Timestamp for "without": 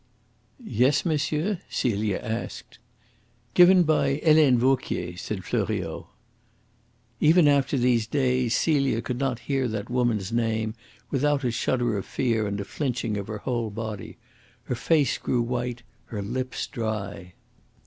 11.11-11.43